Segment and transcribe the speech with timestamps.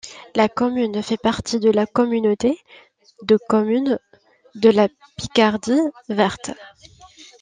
[0.33, 2.57] La commune fait partie de la communauté
[3.21, 3.99] de communes
[4.55, 6.49] de la Picardie Verte.